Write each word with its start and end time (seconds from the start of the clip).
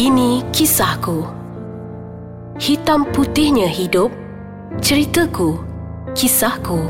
Ini 0.00 0.40
kisahku. 0.48 1.28
Hitam 2.56 3.04
putihnya 3.12 3.68
hidup. 3.68 4.08
Ceritaku. 4.80 5.60
Kisahku. 6.16 6.88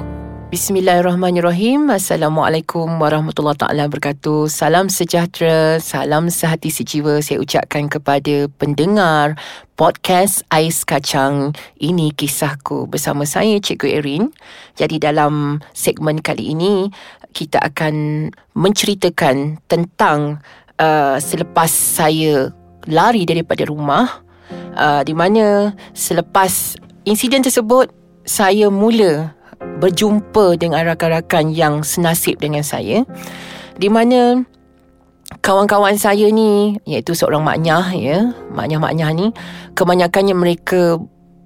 Bismillahirrahmanirrahim. 0.55 1.91
Assalamualaikum 1.91 2.87
warahmatullahi 3.03 3.59
taala 3.59 3.91
wabarakatuh. 3.91 4.47
Salam 4.47 4.87
sejahtera, 4.87 5.83
salam 5.83 6.31
sehati 6.31 6.71
sejiwa 6.71 7.19
saya 7.19 7.43
ucapkan 7.43 7.91
kepada 7.91 8.47
pendengar 8.63 9.35
podcast 9.75 10.47
Ais 10.47 10.87
Kacang. 10.87 11.51
Ini 11.83 12.15
kisahku 12.15 12.87
bersama 12.87 13.27
saya 13.27 13.59
Cikgu 13.59 13.91
Erin. 13.91 14.31
Jadi 14.79 15.03
dalam 15.03 15.59
segmen 15.75 16.23
kali 16.23 16.55
ini 16.55 16.87
kita 17.35 17.59
akan 17.59 18.31
menceritakan 18.55 19.59
tentang 19.67 20.39
uh, 20.79 21.19
selepas 21.19 21.75
saya 21.75 22.55
lari 22.89 23.29
daripada 23.29 23.67
rumah 23.69 24.23
uh, 24.77 25.03
di 25.05 25.13
mana 25.13 25.77
selepas 25.93 26.77
insiden 27.05 27.45
tersebut 27.45 27.91
saya 28.25 28.71
mula 28.71 29.35
berjumpa 29.81 30.57
dengan 30.57 30.85
rakan-rakan 30.89 31.53
yang 31.53 31.85
senasib 31.85 32.41
dengan 32.41 32.65
saya 32.65 33.05
di 33.77 33.89
mana 33.93 34.45
kawan-kawan 35.45 35.97
saya 35.97 36.29
ni 36.33 36.77
iaitu 36.89 37.13
seorang 37.17 37.45
maknyah 37.45 37.87
ya 37.97 38.19
maknyah-maknyah 38.53 39.11
ni 39.15 39.27
kebanyakannya 39.77 40.37
mereka 40.37 41.01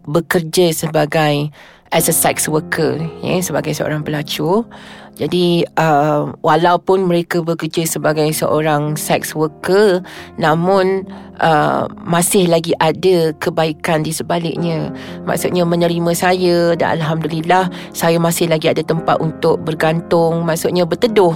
bekerja 0.04 0.72
sebagai 0.74 1.50
as 1.94 2.10
a 2.10 2.14
sex 2.14 2.50
worker 2.50 2.98
ya 3.22 3.38
sebagai 3.38 3.70
seorang 3.70 4.02
pelacur 4.02 4.66
jadi 5.14 5.62
uh, 5.78 6.34
walaupun 6.42 7.06
mereka 7.06 7.38
bekerja 7.38 7.86
sebagai 7.86 8.26
seorang 8.34 8.98
sex 8.98 9.30
worker 9.32 10.02
namun 10.34 11.06
uh, 11.38 11.86
masih 12.02 12.50
lagi 12.50 12.74
ada 12.82 13.30
kebaikan 13.38 14.02
di 14.02 14.10
sebaliknya. 14.10 14.90
Maksudnya 15.22 15.62
menerima 15.62 16.12
saya 16.14 16.74
dan 16.74 16.98
alhamdulillah 16.98 17.70
saya 17.94 18.18
masih 18.18 18.50
lagi 18.50 18.70
ada 18.70 18.82
tempat 18.82 19.22
untuk 19.22 19.62
bergantung, 19.62 20.42
maksudnya 20.42 20.82
berteduh. 20.82 21.34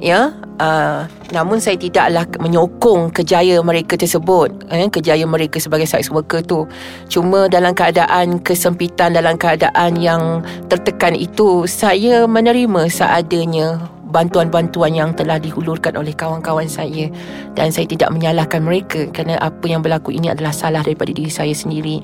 Ya. 0.00 0.32
Uh, 0.58 1.06
namun 1.30 1.62
saya 1.62 1.78
tidaklah 1.78 2.26
menyokong 2.42 3.14
kejayaan 3.14 3.62
mereka 3.62 3.94
tersebut, 3.94 4.50
eh, 4.74 4.90
kejayaan 4.90 5.30
mereka 5.30 5.62
sebagai 5.62 5.86
sex 5.86 6.10
worker 6.10 6.42
tu. 6.42 6.66
Cuma 7.06 7.46
dalam 7.46 7.78
keadaan 7.78 8.42
kesempitan 8.42 9.14
dalam 9.14 9.38
keadaan 9.38 9.94
yang 10.02 10.42
tertekan 10.66 11.14
itu 11.14 11.62
saya 11.70 12.26
menerima 12.26 12.90
saat 12.90 13.18
adanya 13.28 13.82
bantuan-bantuan 14.08 14.96
yang 14.96 15.10
telah 15.12 15.36
dihulurkan 15.36 15.92
oleh 15.98 16.16
kawan-kawan 16.16 16.64
saya 16.64 17.12
dan 17.52 17.68
saya 17.68 17.84
tidak 17.84 18.08
menyalahkan 18.08 18.64
mereka 18.64 19.04
kerana 19.12 19.36
apa 19.42 19.68
yang 19.68 19.84
berlaku 19.84 20.16
ini 20.16 20.32
adalah 20.32 20.54
salah 20.54 20.80
daripada 20.80 21.12
diri 21.12 21.28
saya 21.28 21.52
sendiri. 21.52 22.00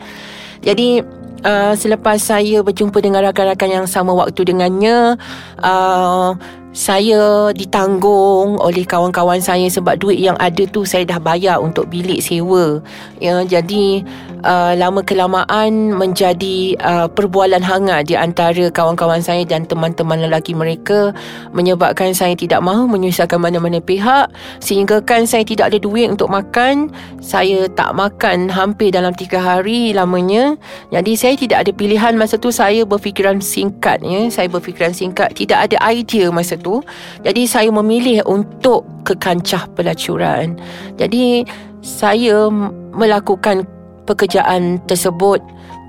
Jadi 0.65 1.05
uh, 1.45 1.75
selepas 1.77 2.19
saya 2.19 2.65
berjumpa 2.65 2.99
dengan 3.05 3.23
rakan-rakan 3.29 3.71
yang 3.71 3.87
sama 3.87 4.17
waktu 4.17 4.49
dengannya 4.49 5.21
uh, 5.61 6.33
saya 6.75 7.55
ditanggung 7.55 8.59
oleh 8.59 8.83
kawan-kawan 8.83 9.39
saya 9.39 9.71
sebab 9.71 9.95
duit 9.95 10.19
yang 10.19 10.35
ada 10.43 10.67
tu 10.67 10.83
saya 10.83 11.07
dah 11.07 11.23
bayar 11.23 11.63
untuk 11.63 11.87
bilik 11.87 12.19
sewa. 12.19 12.83
Ya, 13.23 13.47
jadi 13.47 14.03
uh, 14.43 14.75
lama 14.75 15.07
kelamaan 15.07 15.95
menjadi 15.95 16.75
uh, 16.83 17.07
perbualan 17.07 17.63
hangat 17.63 18.11
di 18.11 18.19
antara 18.19 18.75
kawan-kawan 18.75 19.23
saya 19.23 19.47
dan 19.47 19.71
teman-teman 19.71 20.27
lelaki 20.27 20.51
mereka 20.51 21.15
menyebabkan 21.55 22.11
saya 22.11 22.35
tidak 22.35 22.59
mahu 22.67 22.91
menyusahkan 22.91 23.39
mana-mana 23.39 23.79
pihak 23.79 24.35
sehingga 24.59 24.99
kan 24.99 25.31
saya 25.31 25.47
tidak 25.47 25.71
ada 25.71 25.79
duit 25.79 26.11
untuk 26.11 26.27
makan. 26.27 26.91
Saya 27.23 27.71
tak 27.71 27.95
makan 27.95 28.51
hampir 28.51 28.91
dalam 28.91 29.15
tiga 29.15 29.39
hari 29.39 29.95
lamanya. 29.95 30.54
Jadi 30.91 31.13
saya 31.15 31.35
tidak 31.35 31.59
ada 31.67 31.73
pilihan 31.75 32.15
masa 32.17 32.39
tu 32.41 32.51
saya 32.51 32.83
berfikiran 32.87 33.39
singkat 33.39 34.01
ya. 34.05 34.29
Saya 34.29 34.49
berfikiran 34.51 34.93
singkat, 34.95 35.35
tidak 35.37 35.71
ada 35.71 35.77
idea 35.91 36.29
masa 36.31 36.59
tu. 36.59 36.81
Jadi 37.23 37.47
saya 37.49 37.69
memilih 37.73 38.25
untuk 38.25 38.87
ke 39.05 39.15
kancah 39.19 39.69
pelacuran. 39.75 40.57
Jadi 40.97 41.45
saya 41.85 42.49
melakukan 42.95 43.69
pekerjaan 44.05 44.81
tersebut 44.85 45.41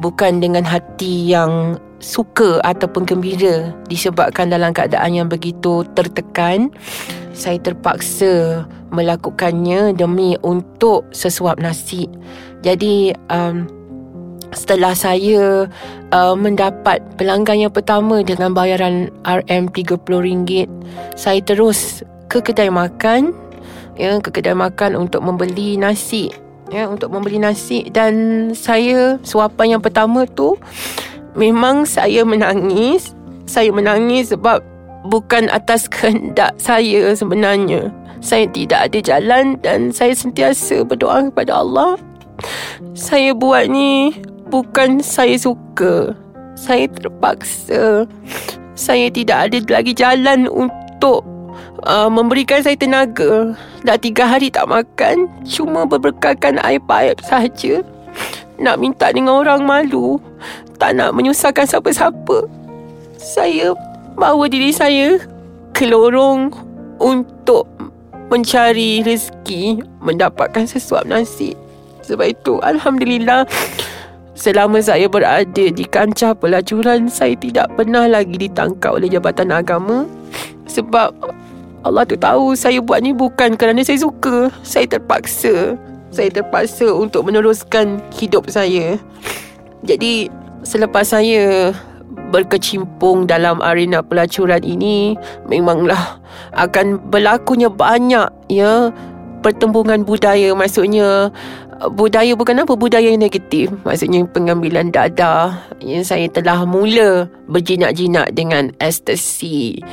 bukan 0.04 0.44
dengan 0.44 0.64
hati 0.68 1.32
yang 1.32 1.80
suka 2.04 2.60
ataupun 2.68 3.08
gembira 3.08 3.72
disebabkan 3.88 4.52
dalam 4.52 4.76
keadaan 4.76 5.16
yang 5.16 5.28
begitu 5.32 5.88
tertekan 5.96 6.70
saya 7.36 7.60
terpaksa 7.60 8.64
melakukannya 8.96 9.92
demi 9.92 10.40
untuk 10.40 11.04
sesuap 11.12 11.60
nasi. 11.60 12.08
Jadi 12.64 13.12
um, 13.28 13.68
setelah 14.56 14.96
saya 14.96 15.68
uh, 16.16 16.36
mendapat 16.36 17.04
pelanggan 17.20 17.68
yang 17.68 17.74
pertama 17.74 18.24
dengan 18.24 18.56
bayaran 18.56 19.12
RM30, 19.28 20.72
saya 21.20 21.40
terus 21.44 22.02
ke 22.32 22.42
kedai 22.42 22.72
makan, 22.72 23.36
ya, 24.00 24.18
ke 24.24 24.32
kedai 24.32 24.56
makan 24.56 24.96
untuk 24.96 25.22
membeli 25.22 25.76
nasi, 25.76 26.32
ya, 26.72 26.88
untuk 26.88 27.12
membeli 27.14 27.38
nasi 27.38 27.86
dan 27.92 28.50
saya 28.56 29.20
suapan 29.22 29.78
yang 29.78 29.84
pertama 29.84 30.26
tu 30.26 30.58
memang 31.36 31.84
saya 31.86 32.24
menangis. 32.26 33.14
Saya 33.46 33.70
menangis 33.70 34.34
sebab 34.34 34.66
bukan 35.06 35.54
atas 35.54 35.86
kehendak 35.94 36.58
saya 36.58 37.14
sebenarnya. 37.14 37.94
Saya 38.26 38.50
tidak 38.50 38.90
ada 38.90 39.00
jalan 39.06 39.62
dan 39.62 39.94
saya 39.94 40.18
sentiasa 40.18 40.82
berdoa 40.82 41.30
kepada 41.30 41.62
Allah. 41.62 42.02
Saya 42.98 43.38
buat 43.38 43.70
ni 43.70 44.18
bukan 44.56 45.04
saya 45.04 45.36
suka. 45.36 46.16
Saya 46.56 46.88
terpaksa. 46.88 48.08
Saya 48.80 49.12
tidak 49.12 49.52
ada 49.52 49.58
lagi 49.68 49.92
jalan 49.92 50.48
untuk 50.48 51.28
uh, 51.84 52.08
memberikan 52.08 52.64
saya 52.64 52.80
tenaga. 52.80 53.60
Dah 53.84 54.00
tiga 54.00 54.24
hari 54.24 54.48
tak 54.48 54.72
makan. 54.72 55.28
Cuma 55.44 55.84
berbekalkan 55.84 56.64
air 56.64 56.80
paip 56.88 57.20
sahaja. 57.28 57.84
Nak 58.56 58.80
minta 58.80 59.12
dengan 59.12 59.44
orang 59.44 59.68
malu. 59.68 60.24
Tak 60.80 60.96
nak 60.96 61.12
menyusahkan 61.12 61.68
siapa-siapa. 61.68 62.48
Saya 63.20 63.76
bawa 64.16 64.48
diri 64.48 64.72
saya 64.72 65.20
ke 65.76 65.92
lorong 65.92 66.56
untuk 67.04 67.68
mencari 68.32 69.04
rezeki, 69.04 69.84
mendapatkan 70.00 70.64
sesuap 70.64 71.04
nasi. 71.04 71.52
Sebab 72.06 72.28
itu, 72.32 72.62
Alhamdulillah, 72.62 73.50
Selama 74.36 74.84
saya 74.84 75.08
berada 75.08 75.66
di 75.72 75.86
kancah 75.88 76.36
pelacuran, 76.36 77.08
saya 77.08 77.40
tidak 77.40 77.72
pernah 77.80 78.04
lagi 78.04 78.36
ditangkap 78.36 79.00
oleh 79.00 79.08
Jabatan 79.08 79.48
Agama 79.56 80.04
sebab 80.68 81.16
Allah 81.88 82.04
tu 82.04 82.20
tahu 82.20 82.52
saya 82.52 82.84
buat 82.84 83.00
ni 83.00 83.16
bukan 83.16 83.56
kerana 83.56 83.80
saya 83.80 83.96
suka. 84.04 84.52
Saya 84.60 84.92
terpaksa. 84.92 85.80
Saya 86.12 86.28
terpaksa 86.36 86.92
untuk 86.92 87.32
meneruskan 87.32 88.04
hidup 88.20 88.52
saya. 88.52 89.00
Jadi, 89.88 90.28
selepas 90.68 91.16
saya 91.16 91.72
berkecimpung 92.34 93.30
dalam 93.30 93.64
arena 93.64 94.04
pelacuran 94.04 94.66
ini, 94.68 95.16
memanglah 95.48 96.20
akan 96.58 97.00
berlakunya 97.08 97.72
banyak 97.72 98.28
ya 98.52 98.92
pertembungan 99.46 100.02
budaya 100.02 100.58
maksudnya 100.58 101.30
budaya 101.96 102.34
bukan 102.34 102.64
apa 102.64 102.74
budaya 102.76 103.12
yang 103.12 103.22
negatif. 103.22 103.72
Maksudnya 103.84 104.24
pengambilan 104.32 104.92
dada 104.92 105.60
yang 105.84 106.06
saya 106.06 106.32
telah 106.32 106.64
mula 106.64 107.28
berjinak-jinak 107.52 108.32
dengan 108.32 108.72
ecstasy 108.80 109.84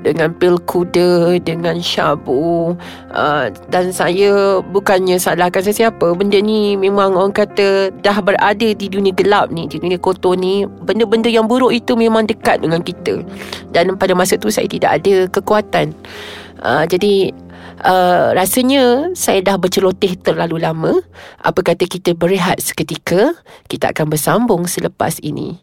dengan 0.00 0.32
pil 0.32 0.56
kuda 0.64 1.36
dengan 1.44 1.76
syabu 1.80 2.72
uh, 3.12 3.46
dan 3.68 3.92
saya 3.92 4.60
bukannya 4.64 5.20
salahkan 5.20 5.60
sesiapa. 5.60 6.16
Benda 6.16 6.40
ni 6.40 6.74
memang 6.74 7.12
orang 7.16 7.36
kata 7.36 7.92
dah 8.00 8.18
berada 8.24 8.68
di 8.72 8.86
dunia 8.88 9.12
gelap 9.12 9.52
ni 9.52 9.68
di 9.68 9.76
dunia 9.76 10.00
kotor 10.00 10.40
ni. 10.40 10.64
Benda-benda 10.64 11.28
yang 11.28 11.44
buruk 11.44 11.72
itu 11.72 11.92
memang 11.94 12.24
dekat 12.24 12.64
dengan 12.64 12.80
kita. 12.80 13.20
Dan 13.70 13.94
pada 14.00 14.16
masa 14.16 14.40
tu 14.40 14.48
saya 14.48 14.66
tidak 14.66 15.04
ada 15.04 15.28
kekuatan. 15.28 15.92
Uh, 16.60 16.84
jadi 16.84 17.32
uh, 17.84 18.32
rasanya 18.36 19.12
saya 19.16 19.44
dah 19.44 19.56
berceloteh 19.56 20.16
terlalu 20.20 20.62
lama. 20.62 20.92
Apa 21.40 21.60
kata 21.60 21.84
kita 21.88 22.16
berehat 22.16 22.60
seketika? 22.60 23.34
Kita 23.68 23.92
akan 23.92 24.06
bersambung 24.12 24.64
selepas 24.68 25.18
ini. 25.20 25.60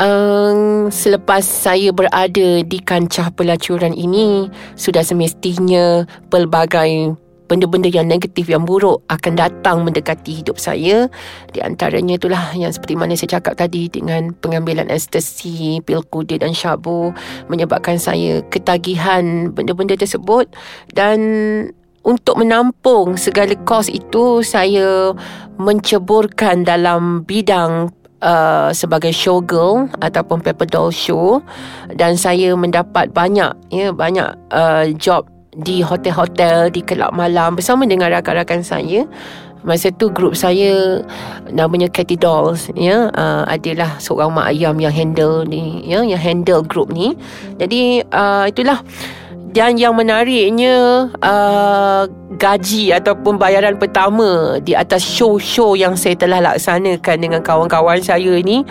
Um, 0.00 0.88
selepas 0.88 1.44
saya 1.44 1.92
berada 1.92 2.64
di 2.64 2.78
kancah 2.80 3.28
pelacuran 3.36 3.92
ini, 3.92 4.48
sudah 4.72 5.04
semestinya 5.04 6.08
pelbagai 6.32 7.12
benda-benda 7.52 7.92
yang 7.92 8.08
negatif 8.08 8.48
yang 8.48 8.64
buruk 8.64 9.04
akan 9.12 9.36
datang 9.36 9.84
mendekati 9.84 10.40
hidup 10.40 10.56
saya. 10.56 11.12
Di 11.52 11.60
antaranya 11.60 12.16
itulah 12.16 12.56
yang 12.56 12.72
seperti 12.72 12.96
mana 12.96 13.12
saya 13.12 13.36
cakap 13.36 13.60
tadi 13.60 13.92
dengan 13.92 14.32
pengambilan 14.32 14.88
ekstasi 14.88 15.84
pil 15.84 16.00
kuda 16.08 16.40
dan 16.40 16.56
syabu 16.56 17.12
menyebabkan 17.52 18.00
saya 18.00 18.40
ketagihan 18.48 19.52
benda-benda 19.52 20.00
tersebut. 20.00 20.48
Dan 20.96 21.20
untuk 22.00 22.40
menampung 22.40 23.20
segala 23.20 23.52
kos 23.68 23.92
itu 23.92 24.40
saya 24.40 25.12
menceburkan 25.60 26.64
dalam 26.64 27.28
bidang 27.28 27.92
Uh, 28.22 28.70
sebagai 28.70 29.10
showgirl 29.10 29.90
ataupun 29.98 30.46
paper 30.46 30.70
doll 30.70 30.94
show. 30.94 31.42
Dan 31.90 32.14
saya 32.14 32.54
mendapat 32.54 33.10
banyak 33.10 33.50
ya 33.74 33.90
banyak 33.90 34.38
uh, 34.54 34.86
job 34.94 35.26
di 35.52 35.84
hotel-hotel 35.84 36.72
di 36.72 36.80
kelab 36.80 37.12
malam 37.12 37.52
bersama 37.56 37.84
dengan 37.84 38.08
rakan-rakan 38.08 38.64
saya. 38.64 39.04
Masa 39.62 39.94
tu 39.94 40.10
grup 40.10 40.34
saya 40.34 41.04
namanya 41.54 41.86
Cathy 41.86 42.18
Dolls 42.18 42.66
ya 42.74 43.14
uh, 43.14 43.46
adalah 43.46 43.94
seorang 44.02 44.34
mak 44.34 44.50
ayam 44.50 44.74
yang 44.82 44.90
handle 44.90 45.46
ni 45.46 45.86
ya 45.86 46.02
yang 46.02 46.18
handle 46.18 46.66
grup 46.66 46.90
ni. 46.90 47.14
Jadi 47.60 48.02
uh, 48.10 48.48
itulah. 48.48 48.82
Dan 49.52 49.76
yang 49.76 49.92
menariknya 49.92 51.12
uh, 51.20 52.08
gaji 52.40 52.88
ataupun 52.96 53.36
bayaran 53.36 53.76
pertama 53.76 54.56
di 54.64 54.72
atas 54.72 55.04
show-show 55.04 55.76
yang 55.76 55.92
saya 55.92 56.16
telah 56.16 56.40
laksanakan 56.40 57.16
dengan 57.20 57.44
kawan-kawan 57.44 58.00
saya 58.00 58.40
ni 58.40 58.64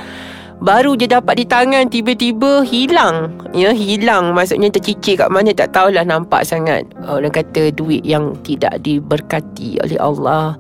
Baru 0.61 0.93
je 0.93 1.09
dapat 1.09 1.41
di 1.41 1.45
tangan 1.49 1.89
Tiba-tiba 1.89 2.61
hilang. 2.61 3.33
Ya 3.49 3.73
hilang. 3.73 4.37
Maksudnya 4.37 4.69
tercicir 4.69 5.17
kat 5.17 5.33
mana 5.33 5.49
Tak 5.57 5.73
tahulah 5.73 6.05
nampak 6.05 6.45
sangat. 6.45 6.85
Orang 7.09 7.33
kata 7.33 7.73
duit 7.73 8.05
yang 8.05 8.37
Tidak 8.45 8.77
diberkati 8.85 9.81
oleh 9.81 9.97
Allah. 9.97 10.53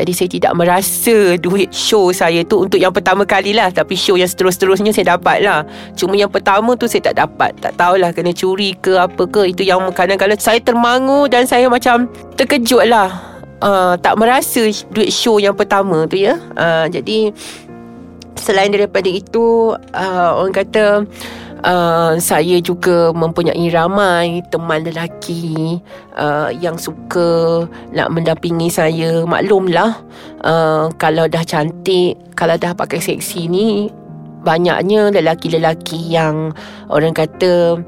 Jadi 0.00 0.12
saya 0.16 0.28
tidak 0.32 0.52
merasa 0.56 1.36
Duit 1.36 1.68
show 1.68 2.08
saya 2.16 2.40
tu 2.48 2.64
Untuk 2.64 2.80
yang 2.80 2.96
pertama 2.96 3.28
kali 3.28 3.52
lah 3.52 3.68
Tapi 3.68 3.92
show 3.92 4.16
yang 4.16 4.28
seterus-terusnya 4.28 4.96
Saya 4.96 5.20
dapat 5.20 5.44
lah 5.44 5.68
Cuma 6.00 6.16
yang 6.16 6.32
pertama 6.32 6.72
tu 6.72 6.88
Saya 6.88 7.12
tak 7.12 7.20
dapat. 7.20 7.52
Tak 7.60 7.76
tahulah 7.76 8.10
Kena 8.16 8.32
curi 8.32 8.72
ke 8.80 8.96
apa 8.96 9.28
ke. 9.28 9.52
Itu 9.52 9.68
yang 9.68 9.84
kadang-kadang 9.92 10.40
Saya 10.40 10.64
termangu 10.64 11.28
Dan 11.28 11.44
saya 11.44 11.68
macam 11.68 12.08
Terkejut 12.40 12.88
lah 12.88 13.32
Uh, 13.62 13.94
tak 14.02 14.18
merasa 14.18 14.66
duit 14.90 15.14
show 15.14 15.38
yang 15.38 15.54
pertama 15.54 16.02
tu 16.10 16.18
ya. 16.18 16.34
Uh, 16.58 16.90
Jadi 16.90 17.30
selain 18.42 18.74
daripada 18.74 19.06
itu 19.06 19.78
uh, 19.94 20.30
orang 20.34 20.50
kata 20.50 21.06
uh, 21.62 22.18
saya 22.18 22.58
juga 22.58 23.14
mempunyai 23.14 23.70
ramai 23.70 24.42
teman 24.50 24.82
lelaki 24.82 25.78
uh, 26.18 26.50
yang 26.50 26.74
suka 26.74 27.64
nak 27.94 28.10
mendampingi 28.10 28.66
saya 28.66 29.22
maklumlah 29.22 30.02
uh, 30.42 30.90
kalau 30.98 31.30
dah 31.30 31.46
cantik 31.46 32.18
kalau 32.34 32.58
dah 32.58 32.74
pakai 32.74 32.98
seksi 32.98 33.46
ni 33.46 33.86
banyaknya 34.42 35.14
lelaki-lelaki 35.14 36.10
yang 36.10 36.50
orang 36.90 37.14
kata 37.14 37.78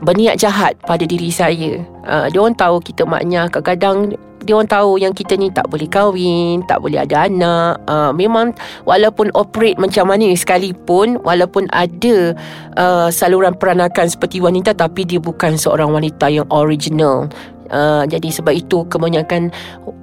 berniat 0.00 0.36
jahat 0.40 0.76
pada 0.84 1.04
diri 1.04 1.32
saya. 1.32 1.80
Uh, 2.04 2.28
dia 2.28 2.40
orang 2.40 2.56
tahu 2.56 2.80
kita 2.80 3.04
maknya 3.08 3.48
kadang-kadang 3.48 4.16
dia 4.46 4.54
orang 4.54 4.70
tahu 4.70 5.02
yang 5.02 5.10
kita 5.10 5.34
ni 5.34 5.50
tak 5.50 5.66
boleh 5.66 5.90
kahwin, 5.90 6.62
tak 6.70 6.78
boleh 6.78 7.02
ada 7.02 7.26
anak. 7.26 7.82
Uh, 7.90 8.14
memang 8.14 8.54
walaupun 8.86 9.34
operate 9.34 9.76
macam 9.76 10.06
mana 10.06 10.30
sekalipun, 10.32 11.18
walaupun 11.26 11.66
ada 11.74 12.38
uh, 12.78 13.10
saluran 13.10 13.58
peranakan 13.58 14.06
seperti 14.06 14.38
wanita 14.38 14.72
tapi 14.72 15.02
dia 15.02 15.18
bukan 15.18 15.58
seorang 15.58 15.90
wanita 15.90 16.30
yang 16.30 16.46
original. 16.54 17.26
Uh, 17.66 18.06
jadi 18.06 18.30
sebab 18.30 18.54
itu 18.54 18.86
kebanyakan 18.86 19.50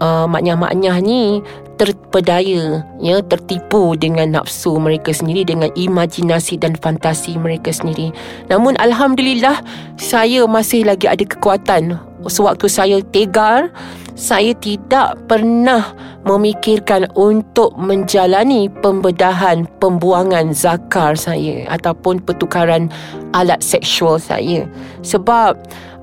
uh, 0.03 0.27
maknya-maknya 0.27 0.99
ni 0.99 1.39
terpedaya 1.79 2.85
ya 3.01 3.17
tertipu 3.23 3.97
dengan 3.97 4.35
nafsu 4.35 4.77
mereka 4.77 5.09
sendiri 5.15 5.47
dengan 5.47 5.71
imajinasi 5.73 6.59
dan 6.61 6.77
fantasi 6.77 7.39
mereka 7.39 7.73
sendiri 7.73 8.13
namun 8.51 8.77
alhamdulillah 8.77 9.63
saya 9.97 10.45
masih 10.45 10.85
lagi 10.85 11.09
ada 11.09 11.25
kekuatan 11.25 11.97
sewaktu 12.29 12.69
saya 12.69 13.01
tegar 13.09 13.73
saya 14.13 14.53
tidak 14.57 15.17
pernah 15.25 15.93
memikirkan 16.23 17.09
untuk 17.17 17.73
menjalani 17.75 18.69
pembedahan 18.81 19.65
pembuangan 19.81 20.53
zakar 20.53 21.17
saya 21.17 21.65
ataupun 21.67 22.21
pertukaran 22.23 22.87
alat 23.33 23.59
seksual 23.59 24.21
saya. 24.21 24.69
Sebab 25.01 25.57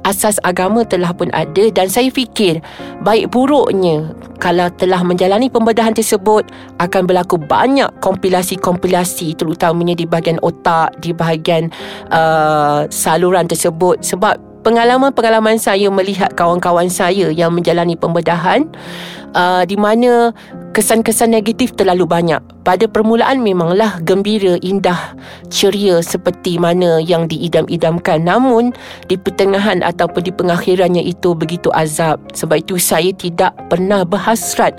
asas 0.04 0.40
agama 0.48 0.82
telah 0.84 1.12
pun 1.12 1.28
ada 1.36 1.68
dan 1.72 1.92
saya 1.92 2.08
fikir 2.08 2.64
baik 3.04 3.28
buruknya 3.28 4.08
kalau 4.40 4.72
telah 4.80 5.04
menjalani 5.04 5.52
pembedahan 5.52 5.92
tersebut 5.92 6.48
akan 6.80 7.04
berlaku 7.04 7.36
banyak 7.36 7.88
kompilasi-kompilasi 8.00 9.36
terutamanya 9.36 9.92
di 9.92 10.08
bahagian 10.08 10.40
otak 10.40 10.96
di 11.04 11.12
bahagian 11.12 11.68
uh, 12.08 12.88
saluran 12.88 13.44
tersebut. 13.44 14.00
Sebab 14.00 14.49
pengalaman-pengalaman 14.60 15.56
saya 15.56 15.88
melihat 15.88 16.32
kawan-kawan 16.36 16.88
saya 16.92 17.32
yang 17.32 17.52
menjalani 17.52 17.96
pembedahan 17.96 18.68
uh, 19.34 19.62
di 19.66 19.76
mana 19.76 20.32
kesan-kesan 20.70 21.34
negatif 21.34 21.74
terlalu 21.74 22.06
banyak. 22.06 22.38
Pada 22.62 22.86
permulaan 22.86 23.42
memanglah 23.42 23.98
gembira, 24.06 24.60
indah, 24.62 25.16
ceria 25.50 25.98
seperti 26.04 26.60
mana 26.60 27.02
yang 27.02 27.26
diidam-idamkan. 27.26 28.22
Namun 28.22 28.70
di 29.10 29.18
pertengahan 29.18 29.82
ataupun 29.82 30.22
di 30.22 30.32
pengakhirannya 30.32 31.02
itu 31.02 31.34
begitu 31.34 31.72
azab. 31.74 32.22
Sebab 32.36 32.62
itu 32.62 32.78
saya 32.78 33.10
tidak 33.16 33.56
pernah 33.66 34.06
berhasrat 34.06 34.78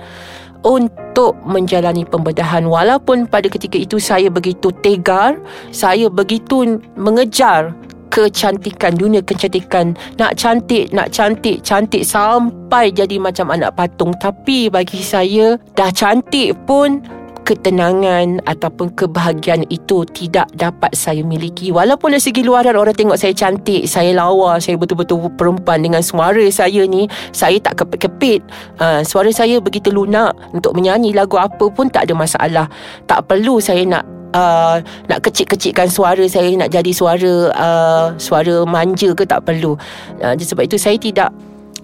untuk 0.62 1.38
menjalani 1.42 2.06
pembedahan 2.06 2.70
walaupun 2.70 3.26
pada 3.26 3.50
ketika 3.50 3.82
itu 3.82 3.98
saya 3.98 4.30
begitu 4.30 4.70
tegar 4.86 5.42
saya 5.74 6.06
begitu 6.06 6.78
mengejar 6.94 7.74
kecantikan 8.12 8.94
dunia 9.00 9.24
kecantikan. 9.24 9.96
Nak 10.20 10.36
cantik 10.38 10.92
nak 10.92 11.10
cantik 11.16 11.64
cantik 11.64 12.04
sampai 12.04 12.92
jadi 12.92 13.18
macam 13.18 13.50
anak 13.50 13.74
patung. 13.80 14.12
Tapi 14.20 14.68
bagi 14.68 15.00
saya 15.00 15.56
dah 15.74 15.90
cantik 15.90 16.54
pun 16.68 17.02
ketenangan 17.42 18.38
ataupun 18.46 18.94
kebahagiaan 18.94 19.66
itu 19.74 20.06
tidak 20.14 20.48
dapat 20.54 20.94
saya 20.94 21.26
miliki. 21.26 21.74
Walaupun 21.74 22.14
dari 22.14 22.22
segi 22.22 22.46
luaran 22.46 22.78
orang 22.78 22.94
tengok 22.94 23.18
saya 23.18 23.34
cantik 23.34 23.90
saya 23.90 24.14
lawa 24.14 24.62
saya 24.62 24.78
betul-betul 24.78 25.26
perempuan 25.36 25.82
dengan 25.82 26.06
suara 26.06 26.46
saya 26.54 26.86
ni 26.86 27.10
saya 27.34 27.58
tak 27.58 27.82
kepit-kepit. 27.82 28.46
Uh, 28.78 29.02
suara 29.02 29.34
saya 29.34 29.58
begitu 29.58 29.90
lunak 29.90 30.38
untuk 30.54 30.78
menyanyi 30.78 31.12
lagu 31.12 31.42
apa 31.42 31.66
pun 31.74 31.90
tak 31.90 32.08
ada 32.08 32.14
masalah. 32.14 32.68
Tak 33.10 33.26
perlu 33.26 33.58
saya 33.58 33.84
nak 33.84 34.21
uh, 34.34 34.80
nak 35.08 35.20
kecil-kecilkan 35.24 35.88
suara 35.88 36.24
saya 36.28 36.52
nak 36.56 36.72
jadi 36.72 36.92
suara 36.92 37.34
uh, 37.54 38.06
suara 38.18 38.64
manja 38.68 39.12
ke 39.16 39.24
tak 39.24 39.44
perlu. 39.48 39.76
Uh, 40.20 40.34
sebab 40.36 40.68
itu 40.68 40.78
saya 40.80 40.98
tidak 41.00 41.30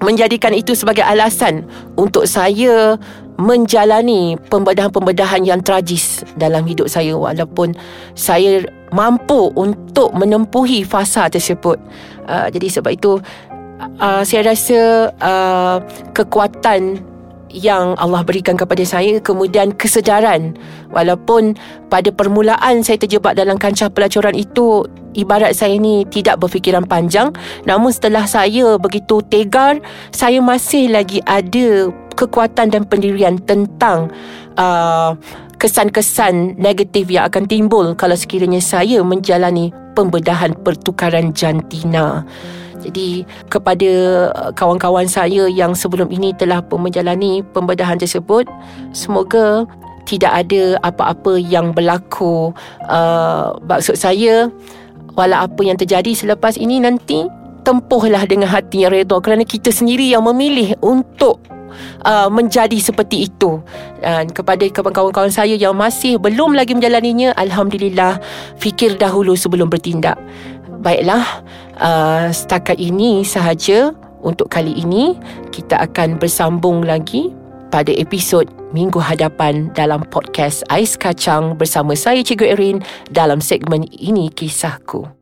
menjadikan 0.02 0.54
itu 0.54 0.78
sebagai 0.78 1.02
alasan 1.02 1.66
untuk 1.98 2.30
saya 2.30 2.98
menjalani 3.38 4.34
pembedahan-pembedahan 4.50 5.46
yang 5.46 5.62
tragis 5.62 6.26
dalam 6.42 6.66
hidup 6.66 6.90
saya 6.90 7.14
walaupun 7.14 7.78
saya 8.18 8.66
mampu 8.90 9.54
untuk 9.54 10.14
menempuhi 10.18 10.82
fasa 10.82 11.30
tersebut. 11.30 11.78
Uh, 12.26 12.50
jadi 12.50 12.68
sebab 12.82 12.92
itu 12.98 13.22
uh, 14.02 14.22
saya 14.26 14.54
rasa 14.54 15.14
uh, 15.22 15.78
kekuatan 16.18 17.02
yang 17.52 17.96
Allah 17.98 18.22
berikan 18.24 18.60
kepada 18.60 18.84
saya 18.84 19.20
kemudian 19.24 19.72
kesedaran 19.76 20.56
walaupun 20.92 21.56
pada 21.88 22.12
permulaan 22.12 22.84
saya 22.84 23.00
terjebak 23.00 23.40
dalam 23.40 23.56
kancah 23.56 23.88
pelacuran 23.92 24.36
itu 24.36 24.84
ibarat 25.16 25.56
saya 25.56 25.80
ni 25.80 26.04
tidak 26.12 26.44
berfikiran 26.44 26.84
panjang 26.84 27.32
namun 27.64 27.90
setelah 27.90 28.28
saya 28.28 28.76
begitu 28.78 29.24
tegar 29.32 29.80
saya 30.12 30.44
masih 30.44 30.92
lagi 30.92 31.24
ada 31.24 31.90
kekuatan 32.18 32.74
dan 32.74 32.84
pendirian 32.84 33.38
tentang 33.46 34.10
uh, 34.58 35.14
kesan-kesan 35.58 36.58
negatif 36.58 37.10
yang 37.10 37.30
akan 37.30 37.50
timbul 37.50 37.94
kalau 37.98 38.14
sekiranya 38.14 38.62
saya 38.62 39.02
menjalani 39.02 39.74
pembedahan 39.98 40.54
pertukaran 40.62 41.34
jantina. 41.34 42.22
Jadi 42.88 43.28
kepada 43.52 43.92
uh, 44.32 44.52
kawan-kawan 44.56 45.06
saya 45.06 45.52
yang 45.52 45.76
sebelum 45.76 46.08
ini 46.08 46.32
telah 46.40 46.64
menjalani 46.72 47.44
pembedahan 47.52 48.00
tersebut, 48.00 48.48
semoga 48.96 49.68
tidak 50.08 50.48
ada 50.48 50.80
apa-apa 50.88 51.36
yang 51.36 51.76
berlaku. 51.76 52.56
Uh, 52.88 53.52
maksud 53.68 54.00
saya, 54.00 54.48
walau 55.20 55.44
apa 55.44 55.62
yang 55.68 55.76
terjadi 55.76 56.16
selepas 56.16 56.56
ini 56.56 56.80
nanti, 56.80 57.28
tempuhlah 57.68 58.24
dengan 58.24 58.48
hati 58.48 58.88
yang 58.88 58.96
redha 58.96 59.20
kerana 59.20 59.44
kita 59.44 59.76
sendiri 59.76 60.08
yang 60.08 60.24
memilih 60.24 60.80
untuk 60.80 61.44
uh, 62.08 62.32
menjadi 62.32 62.80
seperti 62.80 63.28
itu 63.28 63.60
dan 64.00 64.32
kepada 64.32 64.64
kawan-kawan 64.72 65.28
saya 65.28 65.60
yang 65.60 65.76
masih 65.76 66.16
belum 66.16 66.56
lagi 66.56 66.72
menjalaninya 66.72 67.36
alhamdulillah 67.36 68.24
fikir 68.56 68.96
dahulu 68.96 69.36
sebelum 69.36 69.68
bertindak 69.68 70.16
baiklah 70.80 71.44
uh, 71.82 72.30
setakat 72.30 72.78
ini 72.78 73.26
sahaja 73.26 73.94
untuk 74.22 74.50
kali 74.52 74.74
ini 74.78 75.18
kita 75.50 75.82
akan 75.90 76.18
bersambung 76.22 76.86
lagi 76.86 77.34
pada 77.74 77.92
episod 77.96 78.48
minggu 78.72 79.00
hadapan 79.00 79.72
dalam 79.76 80.04
podcast 80.08 80.64
Ais 80.72 80.96
Kacang 80.96 81.56
bersama 81.56 81.96
saya 81.96 82.24
Cikgu 82.24 82.46
Erin 82.56 82.78
dalam 83.12 83.44
segmen 83.44 83.88
ini 83.92 84.32
kisahku. 84.32 85.17